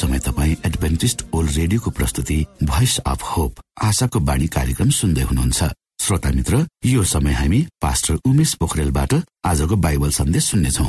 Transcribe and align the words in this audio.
समय 0.00 0.18
तपाईँ 0.26 0.56
Adventist 0.66 1.24
world 1.34 1.50
रेडियोको 1.56 1.90
प्रस्तुति 1.98 2.44
भोइस 2.64 2.98
अफ 3.06 3.22
होप 3.36 3.60
आशाको 3.84 4.20
बाणी 4.28 4.46
कार्यक्रम 4.56 4.90
सुन्दै 4.98 5.22
हुनुहुन्छ। 5.22 5.70
श्रोता 6.00 6.30
मित्र 6.34 6.64
यो 6.86 7.02
समय 7.04 7.32
हामी 7.32 7.60
पास्टर 7.82 8.14
उमेश 8.26 8.54
पोखरेलबाट 8.60 9.14
आजको 9.46 9.76
बाइबल 9.86 10.10
सन्देश 10.18 10.44
सुन्नेछौ। 10.50 10.84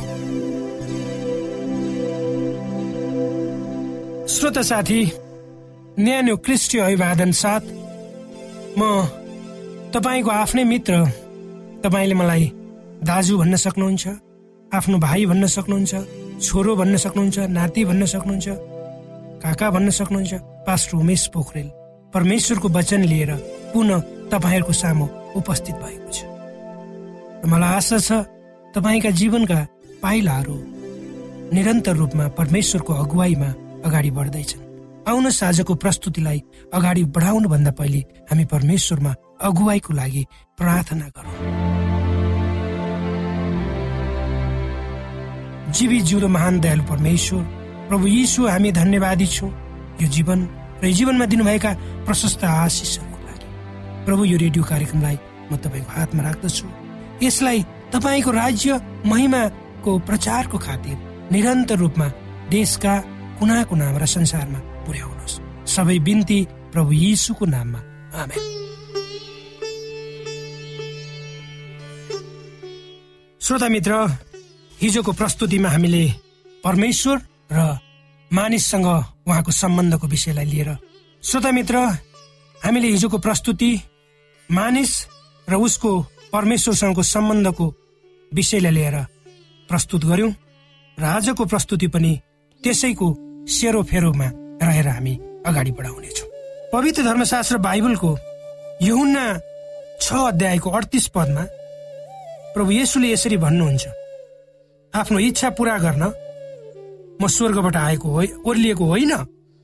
श्रोता 4.34 4.62
साथी 4.64 5.02
न्यानो 6.00 6.36
क्रिस्टीय 6.46 6.82
अभिवादन 6.82 7.32
साथ 7.36 7.64
म 8.80 8.82
तपाईँको 9.94 10.30
आफ्नै 10.32 10.64
मित्र 10.64 11.04
तपाईँले 11.84 12.16
मलाई 12.16 12.46
दाजु 13.04 13.38
भन्न 13.38 13.56
सक्नुहुन्छ 13.66 14.08
आफ्नो 14.72 14.98
भाइ 14.98 15.26
भन्न 15.26 15.48
सक्नुहुन्छ 15.58 15.94
छोरो 16.42 16.76
भन्न 16.76 16.98
सक्नुहुन्छ 16.98 17.38
नाति 17.58 17.86
भन्न 17.86 18.06
सक्नुहुन्छ 18.16 18.48
काका 19.42 19.70
भन्न 19.70 19.90
सक्नुहुन्छ 19.90 20.34
पास्टर 20.68 20.98
उमेश 20.98 21.24
पोखरेल 21.34 21.68
परमेश्वरको 22.14 22.68
वचन 22.70 23.02
लिएर 23.12 23.32
पुनः 23.74 24.00
तपाईँहरूको 24.32 24.74
सामु 24.74 25.06
उपस्थित 25.36 25.76
भएको 25.82 26.10
छ। 26.14 26.18
मलाई 27.50 27.74
आशा 27.76 27.98
छ 27.98 28.10
तपाईँका 28.76 29.10
जीवनका 29.20 29.60
पाइलाहरू 30.04 30.58
निरन्तर 31.54 31.96
रूपमा 31.96 32.28
परमेश्वरको 32.38 32.94
अगुवाईमा 33.04 33.50
अगाडि 33.86 34.12
बढ्दैछन्। 34.18 34.62
आउनुहोस् 35.10 35.44
आजको 35.44 35.74
प्रस्तुतिलाई 35.76 36.40
अगाडि 36.74 37.04
बढाउनु 37.16 37.48
भन्दा 37.50 37.72
पहिले 37.80 38.02
हामी 38.30 38.46
परमेश्वरमा 38.46 39.12
अगुवाईको 39.42 39.92
लागि 39.94 40.24
प्रार्थना 40.58 41.08
गरौँ। 41.18 41.36
जीवी 45.74 46.00
जिउँदो 46.08 46.28
महान 46.28 46.60
दयालु 46.60 46.84
परमेश्वर 46.84 47.42
प्रभु 47.92 48.08
यीशु 48.08 48.48
हामी 48.48 48.72
धन्यवादी 48.72 49.26
छौँ। 49.28 49.52
यो 50.00 50.08
जीवन 50.08 50.40
र 50.80 50.88
यो 50.88 50.96
जीवनमा 50.96 51.26
दिनुभएका 51.28 51.72
प्रशस्त 52.08 52.44
आशिषहरूको 52.48 53.20
लागि। 53.28 53.48
प्रभु 54.08 54.24
यो 54.32 54.38
रेडियो 54.40 54.64
कार्यक्रमलाई 54.64 55.18
म 55.52 55.56
तपाईँको 55.60 55.92
हातमा 55.92 56.24
राख्दछु। 56.24 56.68
यसलाई 57.20 57.60
तपाईँको 57.92 58.32
राज्य 58.32 58.80
महिमाको 59.04 59.92
प्रचारको 60.08 60.58
खातिर 60.58 60.96
निरन्तर 61.32 61.78
रूपमा 61.84 62.08
देशका 62.48 62.94
कुना 63.44 63.64
कुनामा 63.68 64.00
र 64.00 64.06
संसारमा 64.08 64.60
पुर्याउनुहोस्। 64.88 65.36
सबै 65.68 66.00
बिन्ती 66.00 66.40
प्रभु 66.72 66.92
यीशुको 66.96 67.46
नाममा। 67.46 67.80
आमेन। 68.16 68.42
श्रोता 73.42 73.68
मित्र 73.68 73.92
हिजोको 74.80 75.12
प्रस्तुतिमा 75.12 75.70
हामीले 75.70 76.04
परमेश्वर 76.64 77.31
र 77.52 77.78
मानिससँग 78.32 78.88
उहाँको 79.28 79.52
सम्बन्धको 79.52 80.08
विषयलाई 80.08 80.46
लिएर। 80.46 80.70
श्रोता 81.24 81.52
मित्र 81.52 81.78
हामीले 82.62 82.88
हिजोको 82.88 83.18
प्रस्तुति 83.18 83.72
मानिस 84.50 84.92
र 85.48 85.56
उसको 85.56 85.92
परमेश्वरसँगको 86.34 87.04
सम्बन्धको 87.04 87.66
विषयलाई 88.32 88.72
लिएर 88.72 88.96
प्रस्तुत 89.70 90.06
गर्यौं 90.06 90.32
र 90.98 91.04
आजको 91.06 91.46
प्रस्तुति 91.46 91.88
पनि 91.88 92.12
त्यसैको 92.64 93.08
सेरोफेरोमा 93.50 94.28
रहेर 94.64 94.88
हामी 94.88 95.14
अगाडि 95.46 95.72
बढाउनेछौँ। 95.72 96.30
पवित्र 96.74 97.04
धर्मशास्त्र 97.04 97.58
बाइबलको 97.58 98.12
यहुन्ना 98.82 99.26
छ 100.02 100.14
अध्यायको 100.14 100.70
अडतिस 100.70 101.08
पदमा 101.16 101.44
प्रभु 102.54 102.72
येशूले 102.72 103.12
यसरी 103.12 103.38
भन्नुहुन्छ 103.38 103.88
आफ्नो 104.94 105.20
इच्छा 105.20 105.50
पूरा 105.58 105.78
गर्न 105.78 106.04
म 107.22 107.28
स्वर्गबाट 107.28 107.76
आएको 107.78 108.10
हो 108.10 108.24
ओर्लिएको 108.50 108.86
होइन 108.86 109.14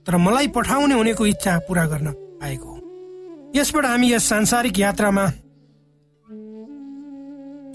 तर 0.05 0.17
मलाई 0.17 0.47
पठाउने 0.47 0.95
हुनेको 0.95 1.25
इच्छा 1.25 1.57
पूरा 1.67 1.85
गर्न 1.85 2.07
आएको 2.43 2.69
हो। 2.69 2.77
यसबाट 3.55 3.85
हामी 3.85 4.11
यस 4.13 4.29
सांसारिक 4.29 4.79
यात्रामा 4.79 5.25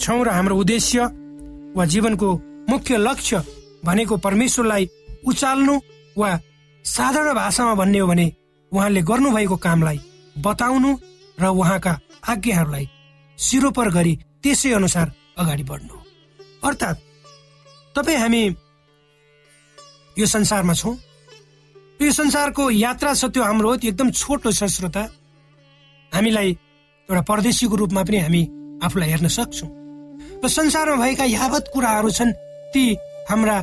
छौँ 0.00 0.24
र 0.24 0.28
हाम्रो 0.28 0.56
उद्देश्य 0.56 1.04
वा 1.76 1.84
जीवनको 1.84 2.28
मुख्य 2.70 2.96
लक्ष्य 2.96 3.42
भनेको 3.84 4.16
परमेश्वरलाई 4.16 4.88
उचाल्नु 5.26 5.74
वा 6.18 6.30
साधारण 6.84 7.34
भाषामा 7.34 7.74
भन्ने 7.74 7.98
हो 7.98 8.06
भने 8.06 8.26
उहाँले 8.72 9.02
गर्नुभएको 9.02 9.56
कामलाई 9.56 10.00
बताउनु 10.38 10.90
र 11.40 11.44
उहाँका 11.46 11.98
आज्ञाहरूलाई 12.28 12.88
सिरोपर 13.38 13.88
गरी 13.90 14.14
त्यसै 14.42 14.72
अनुसार 14.72 15.12
अगाडि 15.38 15.62
बढ्नु। 15.62 15.96
अर्थात् 16.64 17.02
तपाईँ 17.96 18.18
हामी 18.18 18.42
यो 20.18 20.26
संसारमा 20.26 20.74
छौँ। 20.74 20.94
यो 22.02 22.12
संसारको 22.12 22.70
यात्रा 22.70 23.14
छ 23.14 23.24
त्यो 23.30 23.42
हाम्रो 23.42 23.76
त्यो 23.76 23.90
एकदम 23.90 24.10
छोटो 24.10 24.52
छ 24.52 24.64
श्रोता। 24.66 25.02
हामीलाई 26.12 26.50
एउटा 27.08 27.22
परदेशीको 27.22 27.76
रूपमा 27.76 28.02
पनि 28.02 28.18
हामी 28.18 28.42
आफूलाई 28.82 29.08
हेर्न 29.10 29.28
सक्छौँ। 29.28 29.70
र 30.42 30.48
संसारमा 30.48 30.96
भएका 30.98 31.24
यावत 31.24 31.70
कुराहरू 31.72 32.10
छन् 32.10 32.32
ती 32.74 32.84
हाम्रा 33.30 33.56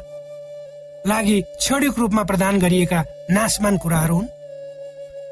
लागि 1.07 1.41
क्षणिक 1.59 1.99
रूपमा 1.99 2.23
प्रदान 2.23 2.59
गरिएका 2.59 3.03
नाशमान 3.31 3.77
कुराहरू 3.77 4.15
हुन्। 4.15 4.27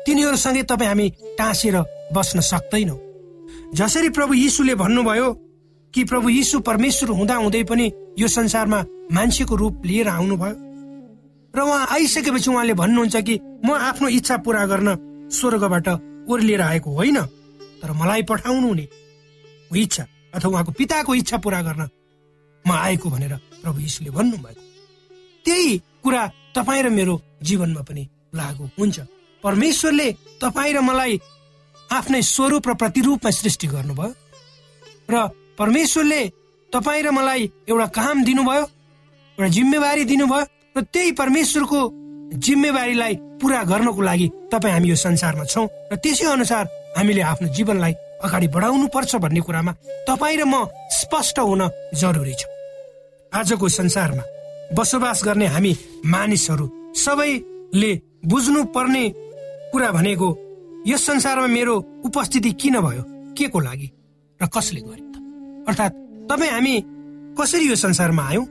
तिनीहरूसँगै 0.05 0.63
तपाईँ 0.63 0.87
हामी 0.87 1.07
टाँसेर 1.39 1.77
बस्न 2.13 2.39
सक्दैनौँ। 2.41 2.99
जसरी 3.73 4.09
प्रभु 4.09 4.33
यीशुले 4.33 4.75
भन्नुभयो 4.75 5.33
कि 5.93 6.03
प्रभु 6.03 6.29
यीशु 6.29 6.59
परमेश्वर 6.59 7.09
हुँदा 7.09 7.36
हुँदै 7.36 7.63
पनि 7.63 7.91
यो 8.19 8.27
संसारमा 8.27 8.86
मान्छेको 9.12 9.55
रूप 9.55 9.86
लिएर 9.86 10.07
आउनुभयो। 10.07 10.66
र 11.57 11.61
उहाँ 11.61 11.87
आइसकेपछि 11.91 12.49
उहाँले 12.51 12.73
भन्नुहुन्छ 12.73 13.15
कि 13.17 13.39
म 13.65 13.73
आफ्नो 13.73 14.07
इच्छा 14.07 14.37
पूरा 14.45 14.65
गर्न 14.65 14.89
स्वर्गबाट 15.31 15.87
ओर्लिएर 16.29 16.61
आएको 16.61 16.89
होइन 16.91 17.19
तर 17.81 17.91
मलाई 17.91 18.23
पठाउनु 18.23 18.67
हुने 18.67 18.87
इच्छा 19.75 20.03
अथवा 20.33 20.51
उहाँको 20.51 20.71
पिताको 20.71 21.15
इच्छा 21.15 21.37
पूरा 21.37 21.61
गर्न 21.61 21.89
म 22.65 22.71
आएको 22.71 23.09
भनेर 23.09 23.33
प्रभु 23.63 23.79
यीशुले 23.79 24.09
भन्नुभएको 24.09 24.61
त्यही 25.45 25.77
कुरा 26.03 26.23
तपाईँ 26.55 26.83
र 26.83 26.89
मेरो 26.89 27.21
जीवनमा 27.43 27.81
पनि 27.81 28.03
लागु 28.35 28.69
हुन्छ। 28.79 28.99
परमेश्वरले 29.43 30.11
तपाईँ 30.41 30.73
र 30.73 30.79
मलाई 30.81 31.19
आफ्नै 31.91 32.21
स्वरूप 32.21 32.67
र 32.67 32.73
प्रतिरूपमा 32.73 33.31
सृष्टि 33.31 33.67
गर्नुभयो 33.67 34.13
र 35.09 35.27
परमेश्वरले 35.57 36.21
तपाईँ 36.73 37.03
र 37.03 37.11
मलाई 37.11 37.51
एउटा 37.69 37.87
काम 37.97 38.23
दिनुभयो 38.23 38.63
एउटा 39.37 39.47
जिम्मेवारी 39.47 40.03
दिनुभयो 40.05 40.45
र 40.77 40.81
त्यही 40.93 41.12
परमेश्वरको 41.17 41.79
जिम्मेवारीलाई 42.46 43.13
पुरा 43.41 43.62
गर्नको 43.72 44.01
लागि 44.01 44.27
तपाईँ 44.51 44.74
हामी 44.74 44.88
यो 44.89 44.96
संसारमा 44.96 45.43
छौँ 45.50 45.67
र 45.91 45.96
त्यसै 46.03 46.25
अनुसार 46.38 46.65
हामीले 46.98 47.22
आफ्नो 47.22 47.48
जीवनलाई 47.57 47.93
अगाडि 48.25 48.48
बढाउनु 48.53 48.88
पर्छ 48.93 49.15
भन्ने 49.24 49.41
कुरामा 49.41 49.72
तपाईँ 50.07 50.38
र 50.38 50.43
म 50.46 50.65
स्पष्ट 51.00 51.39
हुन 51.39 51.62
जरुरी 51.98 52.34
छ। 52.34 52.46
आजको 53.34 53.67
संसारमा 53.69 54.24
बसोबास 54.77 55.24
गर्ने 55.25 55.48
हामी 55.55 55.74
मानिसहरू 56.05 56.65
सबैले 56.93 57.91
बुझ्नु 58.25 58.63
पर्ने 58.75 59.03
कुरा 59.72 59.91
भनेको 59.98 60.27
यस 60.88 61.05
संसारमा 61.05 61.48
मेरो 61.48 61.75
उपस्थिति 62.05 62.51
किन 62.62 62.79
भयो 62.86 63.03
के 63.38 63.48
को 63.50 63.60
लागि 63.60 63.89
र 64.39 64.46
कसले 64.46 64.81
गर्यो 64.81 65.07
त? 65.13 65.15
अर्थात् 65.69 65.93
तपाईँ 66.29 66.51
हामी 66.51 66.75
कसरी 67.39 67.65
यो 67.69 67.75
संसारमा 67.75 68.24
आयौँ 68.29 68.46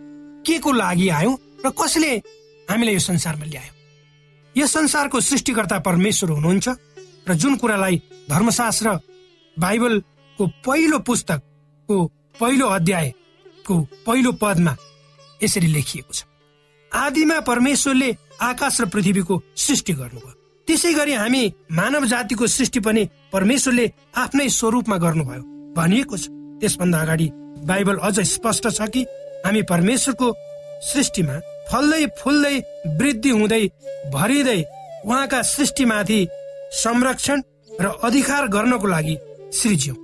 के 0.46 0.58
को 0.58 0.72
लागि 0.72 1.08
आयौँ 1.08 1.36
र 1.66 1.70
कसले 1.74 2.10
हामीलाई 2.70 2.94
यो 2.94 3.02
संसारमा 3.02 3.44
ल्यायो? 3.44 3.72
यस 4.54 4.70
संसारको 4.72 5.20
सृष्टिकर्ता 5.20 5.78
परमेश्वर 5.82 6.30
हुनुहुन्छ 6.30 6.66
र 7.26 7.34
जुन 7.34 7.56
कुरालाई 7.58 7.96
धर्मशास्त्र 8.30 8.88
बाइबलको 9.56 10.46
पहिलो 10.62 10.98
पुस्तकको 11.02 11.96
पहिलो 12.38 12.66
अध्यायको 12.70 13.74
पहिलो 14.06 14.32
पदमा 14.38 14.76
यसरी 15.42 15.66
लेखिएको 15.66 16.12
छ। 16.12 16.22
आदिमा 16.92 17.40
परमेश्वरले 17.42 18.10
आकाश 18.40 18.80
र 18.80 18.84
पृथ्वीको 18.86 19.34
सृष्टि 19.56 19.92
गर्नुभयो। 19.92 20.34
त्यसै 20.68 20.92
गरी 20.94 21.12
हामी 21.12 21.42
मानव 21.72 22.06
जातिको 22.06 22.46
सृष्टि 22.46 22.80
पनि 22.80 23.02
परमेश्वरले 23.32 23.86
आफ्नै 24.14 24.48
स्वरूपमा 24.48 24.96
गर्नुभयो 24.96 25.42
भनिएको 25.74 26.16
छ। 26.16 26.24
त्यसभन्दा 26.60 27.00
अगाडि 27.02 27.28
बाइबल 27.66 27.96
अझ 28.06 28.20
स्पष्ट 28.20 28.64
छ 28.70 28.88
कि 28.94 29.02
हामी 29.44 29.62
परमेश्वरको 29.66 30.28
सृष्टिमा 30.86 31.36
फल्दै 31.70 32.04
फुल्दै 32.20 32.56
वृद्धि 32.98 33.30
हुँदै 33.30 33.64
भरिँदै 34.12 34.60
उहाँका 35.06 35.42
सृष्टिमाथि 35.44 36.20
संरक्षण 36.74 37.42
र 37.80 37.86
अधिकार 38.06 38.46
गर्नको 38.48 38.86
लागि 38.86 39.16
सृज्यौं। 39.52 39.96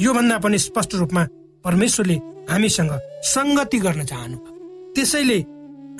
योभन्दा 0.00 0.38
पनि 0.38 0.58
स्पष्ट 0.58 0.94
रूपमा 0.94 1.24
परमेश्वरले 1.64 2.16
हामीसँग 2.50 2.92
संगति 3.26 3.78
गर्न 3.78 4.04
चाहनु 4.04 4.36
त्यसैले 4.94 5.38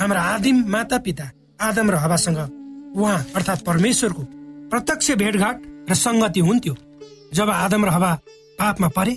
हाम्रा 0.01 0.21
आदिम 0.35 0.57
माता 0.73 0.99
पिता 1.07 1.31
आदम 1.61 1.91
र 1.91 1.95
हवासँग 2.05 2.39
उहाँ 2.97 3.25
अर्थात् 3.37 3.65
परमेश्वरको 3.67 4.23
प्रत्यक्ष 4.71 5.11
भेटघाट 5.23 5.57
र 5.91 5.95
संगति 5.97 6.41
हुन्थ्यो। 6.41 6.75
जब 7.35 7.51
आदम 7.51 7.85
र 7.85 7.89
हवा 7.89 8.13
पापमा 8.59 8.89
परे 8.97 9.15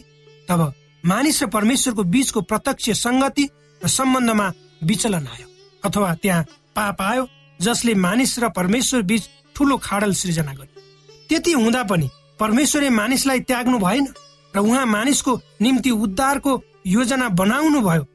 तब 0.50 0.62
मानिस 1.04 1.44
र 1.44 1.48
परमेश्वरको 1.48 2.04
बीचको 2.04 2.42
प्रत्यक्ष 2.42 2.90
संगति 3.00 3.50
र 3.82 3.88
सम्बन्धमा 3.90 4.52
विचलन 4.84 5.28
आयो। 5.28 5.48
अथवा 5.86 6.14
त्यहाँ 6.22 6.44
पाप 6.76 7.02
आयो 7.02 7.28
जसले 7.60 7.94
मानिस 7.96 8.40
र 8.40 8.50
परमेश्वर 8.50 9.02
बीच 9.02 9.24
ठुलो 9.56 9.78
खाडल 9.78 10.14
सृजना 10.14 10.54
गर्यो। 10.54 10.82
त्यति 11.30 11.52
हुँदा 11.54 11.84
पनि 11.84 12.10
परमेश्वरले 12.40 12.90
मानिसलाई 12.90 13.40
त्याग्नु 13.50 13.78
भएन 13.80 14.08
र 14.54 14.60
उहाँ 14.60 14.86
मानिसको 14.86 15.40
निम्ति 15.62 15.92
उद्धारको 16.06 16.62
योजना 16.88 17.30
बनाउनु 17.30 17.82
भयो 17.82 18.06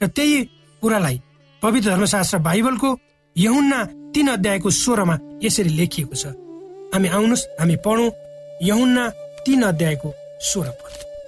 र 0.00 0.06
त्यही 0.06 0.42
कुरालाई 0.82 1.20
पवित्र 1.62 1.90
धर्मशास्त्र 1.90 2.38
बाइबलको 2.38 2.98
यहुन्ना 3.36 3.84
तीन 4.14 4.28
अध्यायको 4.28 4.70
स्वरमा 4.70 5.18
यसरी 5.42 5.70
लेखिएको 5.76 6.14
छ। 6.14 6.26
हामी 6.94 7.08
आउनुहोस् 7.08 7.46
हामी 7.60 7.76
पढौँ 7.84 8.10
यहुन्ना 8.62 9.08
तीन 9.46 9.62
अध्यायको 9.62 10.12
स्वर 10.40 10.66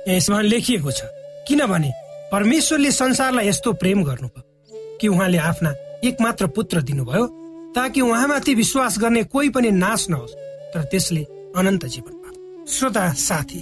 यसमा 0.08 0.40
लेखिएको 0.40 0.90
छ 0.90 1.00
किनभने 1.48 1.90
परमेश्वरले 2.32 2.90
संसारलाई 2.92 3.48
यस्तो 3.48 3.72
प्रेम 3.72 4.04
गर्नुभयो 4.04 4.98
कि 5.00 5.08
उहाँले 5.08 5.38
आफ्ना 5.38 5.70
एकमात्र 6.04 6.46
पुत्र 6.46 6.82
दिनुभयो 6.82 7.26
ताकि 7.74 8.00
उहाँमाथि 8.00 8.54
विश्वास 8.54 8.98
गर्ने 8.98 9.22
कोही 9.24 9.48
पनि 9.50 9.70
नाश 9.70 10.08
नहोस् 10.10 10.34
तर 10.74 10.82
त्यसले 10.90 11.22
अनन्त 11.56 11.86
जीवन 11.86 12.66
श्रोता 12.68 13.12
साथी 13.18 13.60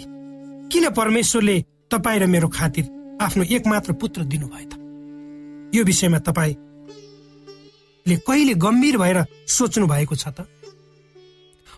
किन 0.72 0.88
परमेश्वरले 0.90 1.56
तपाईँ 1.90 2.20
र 2.20 2.26
मेरो 2.26 2.48
खातिर 2.48 2.84
आफ्नो 3.22 3.44
एकमात्र 3.56 3.92
पुत्र 3.92 4.24
दिनुभयो 4.32 4.68
त 4.70 4.74
यो 5.76 5.84
विषयमा 5.84 6.18
तपाईँले 6.28 8.16
कहिले 8.26 8.54
गम्भीर 8.64 8.96
भएर 8.98 9.24
सोच्नु 9.46 9.86
भएको 9.86 10.14
छ 10.14 10.28
त? 10.28 10.44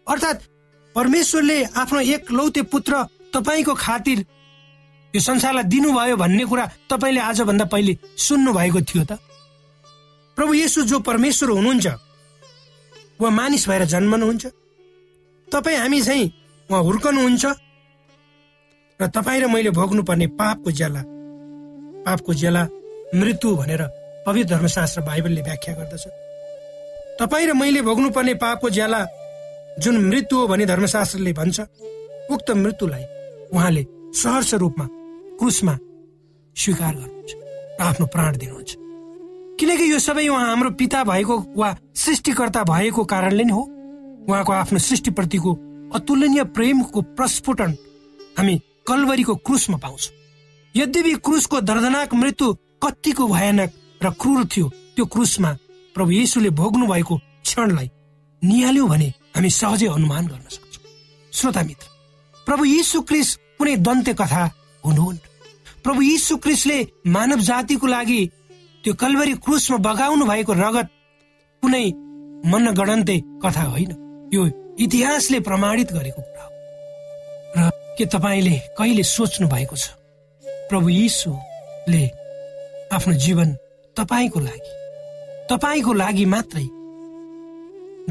अर्थात् 0.08 0.42
परमेश्वरले 0.94 1.62
आफ्नो 1.76 2.00
एक 2.00 2.32
लौते 2.32 2.62
पुत्र 2.72 3.04
तपाईँको 3.34 3.74
खातिर 3.74 4.18
यो 5.14 5.20
संसारलाई 5.20 5.64
दिनुभयो 5.70 6.16
भन्ने 6.16 6.44
कुरा 6.44 6.64
तपाईँले 6.90 7.20
आजभन्दा 7.20 7.64
पहिले 7.64 7.96
सुन्नु 8.16 8.52
भएको 8.52 8.80
थियो 8.80 9.04
त? 9.04 9.20
प्रभु 10.38 10.54
येसु 10.54 10.82
जो 10.86 10.98
परमेश्वर 11.02 11.50
हुनुहुन्छ 11.50 11.86
उहाँ 13.18 13.30
मानिस 13.34 13.68
भएर 13.68 13.84
जन्मनुहुन्छ। 13.92 14.46
तपाईँ 15.48 15.78
हामी 15.78 16.00
चाहिँ 16.02 16.26
उहाँ 16.70 16.82
हुर्कनुहुन्छ 16.86 17.44
र 19.00 19.06
तपाईँ 19.10 19.40
र 19.42 19.46
मैले 19.50 19.70
भोग्नुपर्ने 19.74 20.26
पापको 20.38 20.70
ज्याला 20.70 21.02
पापको 22.06 22.34
ज्याला 22.34 22.62
मृत्यु 23.18 23.56
भनेर 23.56 23.82
पवित्र 24.26 24.48
धर्मशास्त्र 24.54 25.00
बाइबलले 25.02 25.42
व्याख्या 25.42 25.74
गर्दछ। 25.74 26.06
तपाईँ 27.18 27.46
र 27.46 27.52
मैले 27.58 27.82
भोग्नुपर्ने 27.82 28.34
पापको 28.38 28.70
ज्याला 28.70 29.00
जुन 29.82 29.96
मृत्यु 30.06 30.38
हो 30.38 30.46
भने 30.46 30.66
धर्मशास्त्रले 30.66 31.32
भन्छ 31.34 31.60
उक्त 32.30 32.50
मृत्युलाई 32.62 33.04
उहाँले 33.54 33.82
सहर्ष 34.22 34.54
रूपमा 34.62 34.86
क्रुसमा 35.38 35.74
स्वीकार 36.56 36.94
गर्नुहुन्छ 36.94 37.32
र 37.34 37.82
आफ्नो 37.82 38.06
प्राण 38.14 38.36
दिनुहुन्छ। 38.38 38.87
किनकि 39.58 39.90
यो 39.92 39.98
सबै 39.98 40.26
उहाँ 40.28 40.46
हाम्रो 40.46 40.70
पिता 40.78 41.02
भएको 41.04 41.36
वा 41.56 41.68
सृष्टिकर्ता 41.96 42.62
भएको 42.64 43.04
कारणले 43.04 43.44
नै 43.44 43.52
हो। 43.52 43.62
उहाँको 44.28 44.52
आफ्नो 44.52 44.78
सृष्टिप्रतिको 44.78 45.54
अतुलनीय 45.94 46.44
प्रेमको 46.54 47.02
प्रस्फुटन 47.18 47.70
हामी 48.38 48.54
कलवरीको 48.86 49.34
क्रुसमा 49.46 49.76
पाउँछौँ। 49.76 50.14
यद्यपि 50.74 51.14
क्रुसको 51.24 51.60
दर्दनाक 51.60 52.14
मृत्यु 52.14 52.52
कतिको 52.84 53.26
भयानक 53.28 53.70
र 54.02 54.10
क्रूर 54.14 54.44
थियो 54.46 54.68
त्यो 54.94 55.04
क्रुसमा 55.06 55.52
प्रभु 55.94 56.10
येसुले 56.10 56.50
भोग्नु 56.54 56.86
भएको 56.86 57.16
क्षणलाई 57.18 57.90
निहाल्यौँ 58.42 58.88
भने 58.88 59.08
हामी 59.34 59.50
सहजै 59.50 59.86
अनुमान 59.88 60.26
गर्न 60.26 60.46
सक्छौँ। 60.48 60.84
श्रोता 61.32 61.62
मित्र 61.62 61.86
प्रभु 62.46 62.64
यीशु 62.64 63.00
क्रिस 63.02 63.34
कुनै 63.58 63.76
दन्त्य 63.82 64.14
कथा 64.14 64.44
हुनुहुन्न। 64.84 65.18
प्रभु 65.84 66.02
यीशु 66.02 66.36
क्रिसले 66.36 66.78
मानव 67.06 67.40
जातिको 67.42 67.86
लागि 67.86 68.20
त्यो 68.84 68.94
कलवरी 68.94 69.34
क्रुसमा 69.44 69.76
बगाउनु 69.86 70.24
भएको 70.26 70.52
रगत 70.52 70.88
कुनै 71.62 71.86
मन 72.50 72.64
गणन्ते 72.78 73.16
कथा 73.42 73.64
होइन। 73.74 73.90
यो 74.34 74.42
इतिहासले 74.78 75.38
प्रमाणित 75.40 75.92
गरेको 75.92 76.22
कुरा 76.22 76.44
हो। 76.44 76.50
र 77.56 77.70
के 77.98 78.04
तपाईँले 78.06 78.56
कहिले 78.78 79.02
सोच्नु 79.02 79.48
भएको 79.48 79.76
छ? 79.76 79.90
प्रभु 80.70 80.88
यीशुले 80.88 82.04
आफ्नो 82.94 83.14
जीवन 83.24 83.48
तपाईँको 83.96 84.38
लागि 84.40 84.72
तपाईँको 85.50 85.92
लागि 85.92 86.24
मात्रै 86.24 86.66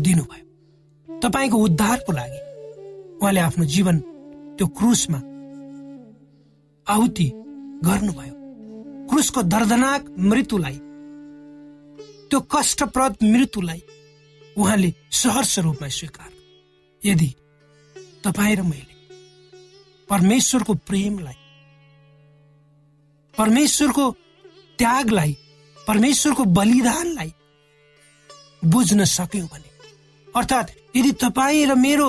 दिनुभयो। 0.03 0.43
तपाईँको 1.09 1.57
उद्धारको 1.57 2.11
लागि 2.11 2.39
उहाँले 3.21 3.39
आफ्नो 3.39 3.65
जीवन 3.65 3.97
त्यो 4.57 4.67
क्रुसमा 4.67 5.19
आहुति 6.87 7.27
गर्नुभयो। 7.85 8.36
क्रुसको 9.09 9.41
दर्दनाक 9.43 10.09
मृत्युलाई 10.19 10.79
त्यो 12.29 12.39
कष्टप्रद 12.53 13.17
मृत्युलाई 13.23 13.81
उहाँले 14.57 14.93
सहर्ष 15.13 15.57
रूपमा 15.59 15.87
स्वीकार। 15.87 16.31
यदि 17.03 17.29
तपाईँ 18.23 18.55
र 18.55 18.61
मैले 18.61 18.95
परमेश्वरको 20.09 20.73
प्रेमलाई 20.87 21.37
परमेश्वरको 23.33 24.05
त्यागलाई 24.79 25.37
परमेश्वरको 25.77 26.43
बलिदानलाई 26.57 27.33
बुझ्न 28.65 29.05
सक्यौँ 29.05 29.47
भने 29.47 29.69
अर्थात् 30.27 30.71
यदि 30.97 31.11
तपाईँ 31.23 31.65
र 31.65 31.75
मेरो 31.75 32.07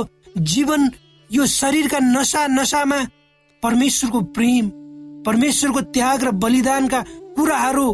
जीवन 0.53 0.91
यो 1.31 1.47
शरीरका 1.47 1.99
नसा 1.99 2.47
नसामा 2.47 3.01
परमेश्वरको 3.63 4.21
प्रेम 4.35 4.71
परमेश्वरको 5.27 5.81
त्याग 5.95 6.25
र 6.25 6.31
बलिदानका 6.43 7.01
कुराहरू 7.37 7.87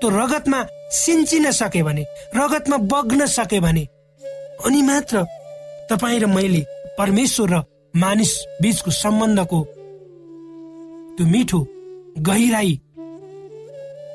त्यो 0.00 0.08
रगतमा 0.10 0.58
सिन्चिन 1.00 1.50
सके 1.60 1.82
भने 1.82 2.02
रगतमा 2.36 2.76
बग्न 2.92 3.26
सके 3.26 3.60
भने 3.60 3.84
अनि 4.66 4.80
मात्र 4.82 5.24
तपाईँ 5.90 6.20
र 6.20 6.26
मैले 6.26 6.62
परमेश्वर 6.98 7.48
र 7.54 7.62
मानिस 7.94 8.32
बीचको 8.62 8.90
सम्बन्धको 8.90 9.60
त्यो 11.16 11.26
मिठो 11.26 11.60
गहिराईलाई 12.28 12.72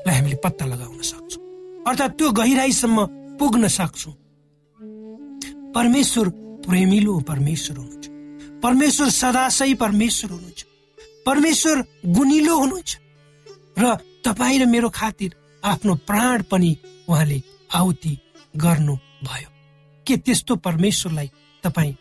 हामीले 0.07 0.37
पत्ता 0.43 0.65
लगाउन 0.65 1.01
सक्छौँ। 1.01 1.41
अर्थात् 1.87 2.17
त्यो 2.17 2.31
गहिराईसम्म 2.39 2.97
पुग्न 3.39 3.67
सक्छौँ। 3.67 4.13
परमेश्वर 5.75 6.29
प्रेमिलो 6.65 7.13
परमेश्वर 7.29 7.77
हुनुहुन्छ। 7.77 8.05
परमेश्वर 8.63 9.07
सदासै 9.09 9.73
परमेश्वर 9.83 10.29
हुनुहुन्छ। 10.31 10.61
परमेश्वर 11.25 11.83
गुनिलो 12.05 12.55
हुनुहुन्छ। 12.59 12.97
र 13.79 13.95
तपाईँ 14.25 14.59
र 14.59 14.65
मेरो 14.65 14.89
खातिर 14.89 15.31
आफ्नो 15.63 15.95
प्राण 15.95 16.41
पनि 16.51 16.77
उहाँले 17.09 17.41
आहुति 17.73 18.17
गर्नु 18.57 18.95
भयो 19.23 19.49
के 20.07 20.17
त्यस्तो 20.17 20.55
परमेश्वरलाई 20.55 21.29
तपाईँ 21.63 21.93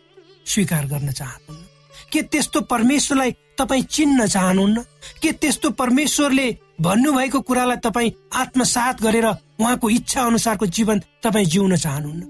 स्वीकार 0.47 0.87
गर्न 0.87 1.11
चाहनुहुन्न? 1.12 1.67
के 2.12 2.23
त्यस्तो 2.23 2.61
परमेश्वरलाई 2.61 3.31
तपाईँ 3.59 3.83
चिन्न 3.83 4.27
चाहनुहुन्न? 4.27 4.83
के 5.23 5.33
त्यस्तो 5.33 5.71
परमेश्वरले 5.71 6.49
भन्नुभएको 6.81 7.41
कुरालाई 7.41 7.77
तपाईँ 7.77 8.12
आत्मसात 8.35 9.03
गरेर 9.03 9.27
उहाँको 9.61 9.91
इच्छा 9.91 10.21
अनुसारको 10.23 10.67
जीवन 10.67 10.99
तपाईँ 11.23 11.47
जिउन 11.47 11.77
चाहनुहुन्न? 11.77 12.23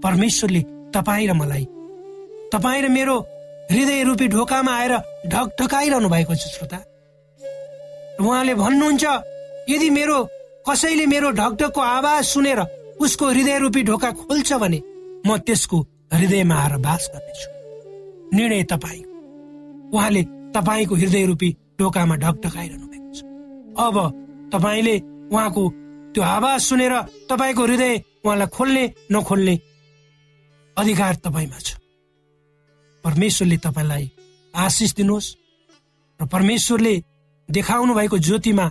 परमेश्वरले 0.00 0.60
तपाईँ 0.94 1.28
र 1.28 1.32
मलाई 1.32 1.64
तपाईँ 2.52 2.82
र 2.82 2.88
मेरो 2.88 3.16
हृदय 3.70 4.02
रूपी 4.04 4.26
ढोकामा 4.28 4.72
आएर 4.72 4.92
ढक 5.26 5.46
ढकाइरहनु 5.60 6.08
भएको 6.08 6.34
छ 6.34 6.46
श्रोता। 6.54 6.78
उहाँले 8.20 8.54
भन्नुहुन्छ 8.54 9.04
यदि 9.68 9.88
मेरो 9.90 10.18
कसैले 10.68 11.06
मेरो 11.06 11.30
ढकढकको 11.30 11.80
आवाज 11.80 12.24
सुनेर 12.24 12.60
उसको 13.00 13.26
हृदय 13.28 13.58
रूपी 13.58 13.82
ढोका 13.82 14.10
खोल्छ 14.12 14.52
भने 14.62 14.80
म 15.26 15.36
त्यसको 15.46 15.78
हृदयमा 16.14 16.54
आएर 16.54 16.76
बास 16.86 17.10
गर्नेछु। 17.14 17.48
निर्णय 18.36 18.62
तपाईँ 18.72 19.02
उहाँले 19.94 20.22
तपाईँको 20.54 20.94
हृदय 20.94 21.24
रूपी 21.26 21.50
ढोकामा 21.80 22.16
ढकढकाइरहनु 22.16 22.86
भएको 22.86 23.12
छ। 23.14 23.20
अब 23.78 23.96
तपाईँले 24.52 24.96
उहाँको 25.32 25.62
त्यो 26.14 26.22
आवाज 26.24 26.60
सुनेर 26.60 26.94
तपाईँको 27.30 27.62
हृदय 27.66 27.94
उहाँलाई 28.24 28.46
खोल्ने 28.56 28.84
नखोल्ने 29.12 29.54
अधिकार 30.76 31.14
तपाईँमा 31.26 31.58
छ। 31.58 31.76
परमेश्वरले 33.06 33.56
तपाईँलाई 33.62 34.10
आशिष 34.54 34.94
दिनुहोस् 34.98 35.34
र 36.20 36.26
परमेश्वरले 36.26 36.94
देखाउनु 37.48 37.94
भएको 37.94 38.18
ज्योतिमा 38.18 38.66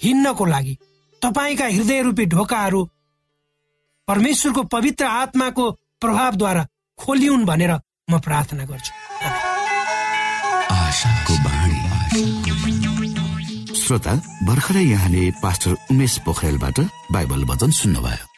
हिँड्नको 0.00 0.44
लागि 0.44 0.74
तपाईँका 1.22 1.66
हृदय 1.66 2.02
रूपी 2.02 2.24
ढोकाहरू 2.34 2.84
परमेश्वरको 4.08 4.62
पवित्र 4.74 5.04
आत्माको 5.04 5.70
प्रभावद्वारा 6.00 6.66
खोलिउन् 6.98 7.44
भनेर 7.44 7.72
म 8.10 8.18
प्रार्थना 8.20 8.64
गर्छु। 8.64 8.92
श्रोता 13.78 14.14
भर्खरै 14.44 14.84
यहाँले 14.84 15.30
पास्टर 15.42 15.76
उमेश 15.90 16.18
पोखरेलबाट 16.24 16.80
बाइबल 17.12 17.44
वचन 17.44 17.70
सुन्नुभयो। 17.70 18.37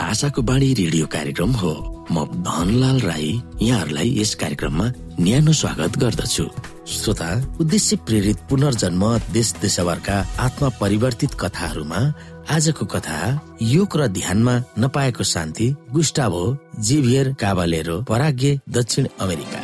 आशाको 0.00 0.42
बाणी 0.42 0.72
रेडियो 0.74 1.06
कार्यक्रम 1.06 1.50
हो। 1.52 1.72
म 2.10 2.24
धनलाल 2.44 3.00
राई 3.00 3.30
यहाँहरूलाई 3.62 4.08
यस 4.20 4.34
कार्यक्रममा 4.34 4.86
न्यानो 5.20 5.52
स्वागत 5.52 5.96
गर्दछु। 5.98 6.44
श्रोता 6.86 7.30
उद्देश्य 7.60 7.96
प्रेरित 8.06 8.38
पुनर्जन्म 8.50 9.02
देश 9.32 9.52
देशभरका 9.62 10.16
आत्मा 10.40 10.68
परिवर्तित 10.80 11.34
कथाहरूमा 11.40 12.00
आजको 12.50 12.86
कथा 12.86 13.18
योग 13.62 13.96
र 13.96 14.06
ध्यानमा 14.18 14.54
नपाएको 14.78 15.24
शान्ति 15.24 15.74
गुस्टाभो 15.92 16.44
जिभियर 16.78 17.32
काबालेरो 17.40 18.00
पराग्य 18.02 18.60
दक्षिण 18.70 19.06
अमेरिका। 19.20 19.60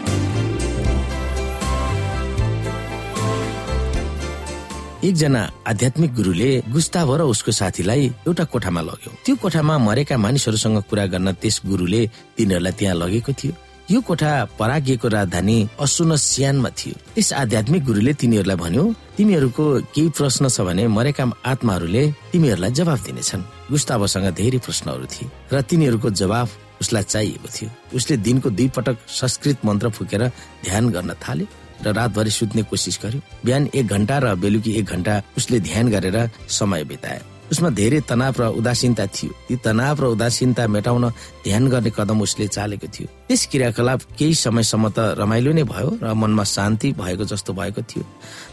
एकजना 5.05 5.43
आध्यात्मिक 5.67 6.15
गुरुले 6.15 6.51
गुस्ताभो 6.71 7.15
र 7.17 7.23
उसको 7.27 7.51
साथीलाई 7.51 8.03
एउटा 8.23 8.45
कोठामा 8.55 8.81
लग्यो। 8.81 9.11
त्यो 9.27 9.35
कोठामा 9.43 9.75
मरेका 9.79 10.17
मानिसहरूसँग 10.17 10.79
कुरा 10.87 11.07
गर्न 11.13 11.33
त्यस 11.43 11.61
गुरुले 11.67 12.03
तिनीहरूलाई 12.39 12.73
त्यहाँ 12.79 12.97
लगेको 13.03 13.33
थियो। 13.35 13.53
यो 13.91 14.01
कोठा 14.01 14.33
परागिएको 14.59 15.09
राजधानी 15.09 15.57
असुन 15.83 16.15
सियानमा 16.17 16.71
थियो। 16.71 16.95
त्यस 17.15 17.33
आध्यात्मिक 17.35 17.83
गुरुले 17.85 18.13
तिनीहरूलाई 18.15 18.57
भन्यो 18.63 18.85
तिमीहरूको 19.19 19.65
केही 19.91 20.09
प्रश्न 20.15 20.49
छ 20.49 20.61
भने 20.63 20.87
मरेका 20.87 21.25
आत्माहरूले 21.51 22.03
तिमीहरूलाई 22.31 22.71
जवाब 22.71 22.99
दिनेछन्। 23.03 23.43
गुस्ताभोसँग 23.75 24.27
धेरै 24.39 24.59
प्रश्नहरू 24.63 25.07
थिए 25.13 25.31
र 25.51 25.61
तिनीहरूको 25.67 26.09
जवाब 26.15 26.49
उसलाई 26.81 27.05
चाहिएको 27.05 27.49
थियो। 27.51 27.69
उसले 27.97 28.17
दिनको 28.23 28.49
दुई 28.55 28.69
पटक 28.71 28.97
संस्कृत 29.11 29.67
मन्त्र 29.67 29.89
फुकेर 29.99 30.23
ध्यान 30.63 30.85
गर्न 30.95 31.11
थाल्यो 31.19 31.47
र 31.85 31.93
रातभरि 31.93 32.31
सुत्ने 32.31 32.63
कोसिस 32.63 32.99
गर्यो। 33.03 33.21
बिहान 33.45 33.69
एक 33.75 33.87
घन्टा 33.87 34.19
र 34.19 34.35
बेलुकी 34.35 34.73
एक 34.79 34.87
घन्टा 34.87 35.15
उसले 35.37 35.61
ध्यान 35.61 35.89
गरेर 35.91 36.19
समय 36.49 36.85
बितायो 36.85 37.31
उसमा 37.53 37.69
धेरै 37.69 38.01
तनाव 38.09 38.35
र 38.41 38.43
उदासीनता 38.57 39.07
थियो। 39.13 39.33
ती 39.49 39.57
तनाव 39.61 40.01
र 40.01 40.05
उदासीनता 40.17 40.67
मेटाउन 40.67 41.05
ध्यान 41.45 41.69
गर्ने 41.69 41.91
कदम 41.93 42.21
उसले 42.25 42.47
चालेको 42.49 42.87
थियो। 42.89 43.09
त्यस 43.29 43.43
क्रियाकलाप 43.53 44.01
केही 44.19 44.35
समयसम्म 44.35 44.89
त 44.89 44.99
रमाइलो 45.21 45.53
नै 45.53 45.65
भयो 45.69 45.89
र 46.01 46.15
मनमा 46.17 46.45
शान्ति 46.49 46.93
भएको 46.97 47.25
जस्तो 47.29 47.53
भएको 47.53 47.83
थियो। 47.85 48.05